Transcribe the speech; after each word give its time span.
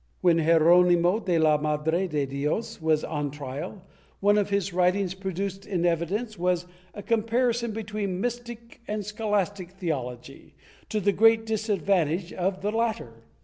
When 0.21 0.39
Geronimo 0.39 1.19
de 1.19 1.37
la 1.37 1.57
Madre 1.59 2.07
de 2.07 2.25
Dios 2.25 2.81
was 2.81 3.03
on 3.03 3.29
trial, 3.29 3.83
one 4.19 4.35
of 4.39 4.49
his 4.49 4.73
writings 4.73 5.13
produced 5.13 5.67
in 5.67 5.85
evidence 5.85 6.39
was 6.39 6.65
a 6.95 7.03
comparison 7.03 7.71
between 7.71 8.19
mystic 8.19 8.81
and 8.87 9.05
scholastic 9.05 9.69
theology, 9.73 10.55
to 10.89 10.99
the 11.01 11.13
great 11.13 11.45
disadvantage 11.45 12.33
of 12.33 12.61
the 12.63 12.71
latter. 12.71 13.25